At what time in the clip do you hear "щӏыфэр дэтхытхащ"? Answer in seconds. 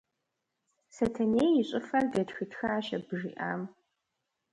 1.67-2.87